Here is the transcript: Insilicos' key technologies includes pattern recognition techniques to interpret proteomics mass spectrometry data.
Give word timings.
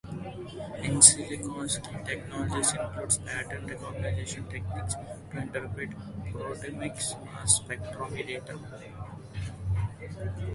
Insilicos' 0.81 1.77
key 1.83 2.03
technologies 2.03 2.73
includes 2.73 3.19
pattern 3.19 3.67
recognition 3.67 4.45
techniques 4.47 4.95
to 4.95 5.37
interpret 5.37 5.91
proteomics 5.91 7.23
mass 7.23 7.59
spectrometry 7.59 8.25
data. 8.25 8.59